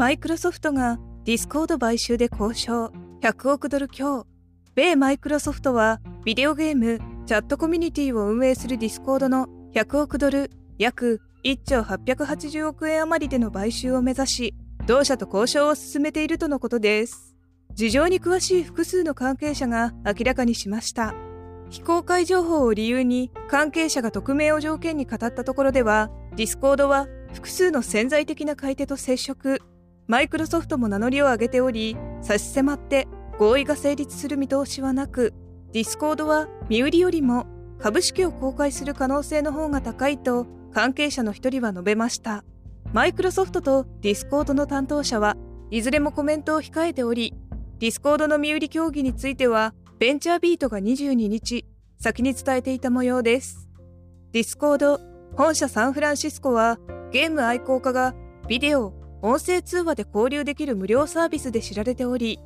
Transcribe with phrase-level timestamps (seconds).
[0.00, 2.90] マイクロソフトがディスコード買収で交渉。
[3.20, 4.26] 100億ドル強。
[4.74, 14.54] 米マイクロソフトはビデオゲームチャットコミュニティを運営するディスコードの100億ドル約1兆880億円余りでの買収を目指し
[14.86, 17.36] 同社と交渉を進めているとのことです。
[17.74, 21.14] 事情に詳しい複数の関係者が明らかにしました。
[21.68, 29.60] 非公開情報を理由に関係者が匿名を条件に語ったところではディスコードは複数の潜在的な買い手と接触。
[30.10, 33.06] マイクロソフトも名乗りを上げており差し迫って
[33.38, 35.32] 合意が成立する見通しはなく
[35.72, 37.46] ディスコードは身売りよりも
[37.78, 42.42] 株式を公開する可能性の方が高いと関係者の一人は述べました。
[42.92, 45.36] マイクロソフトとディスコードの担当者は
[45.70, 47.32] いずれもコメントを控えており
[47.78, 51.64] ディスコードの身売り協議についてはベンチャービートが22日
[52.00, 53.68] 先に伝えていた模様です。
[54.32, 54.98] ディスコード
[55.36, 56.80] 本社サンフランシスコは
[57.12, 58.16] ゲーム愛好家が
[58.48, 62.38] ビデオ音声通話で交流できる無料サービスで知られており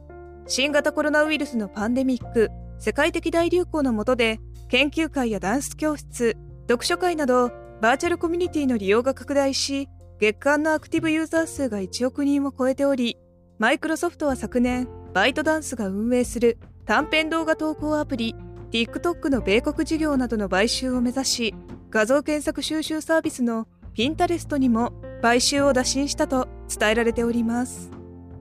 [0.47, 6.37] 新型コロナウイルスのパンデミック世界的大流行の下で研究会やダンス教室
[6.69, 13.19] 読書会などバーチャルコミュニティの利用が拡大し月間のアクティブユーザー数が1億人を超えており
[13.59, 18.35] マイクロソフトは昨年バイトダンスが運営する短編動画投稿アプリ
[18.73, 21.55] TikTok の米国事業などの買収を目指し
[21.91, 24.93] 画像検索収集サービスのピンタレストにも
[25.25, 27.91] 買収を打診したと伝えられております。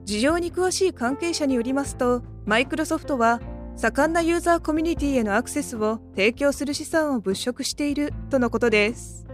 [0.04, 3.40] 事情に詳しい関係者によりますとマイクロソフトは
[3.74, 9.24] 盛んなユーザーコミュニティへのアクセスを提供する資産を物色しているとのことです。